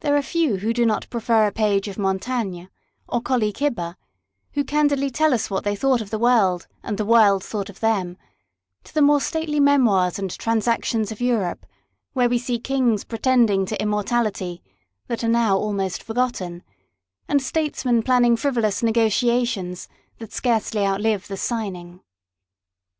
[0.00, 2.64] There are few who do not prefer a page of Montaigne
[3.08, 3.94] or Colley Gibber,
[4.54, 7.78] who candidly tell us what they thought of the world and the world thought of
[7.78, 8.16] them,
[8.82, 11.64] to the more stately memoirs and transactions of Europe,
[12.12, 14.64] where we see kings pretending to immortality,
[15.06, 16.64] that are now almost forgotten,
[17.28, 19.86] and statesmen planning frivolous negociations,
[20.18, 22.00] that scarcely outlive the signing.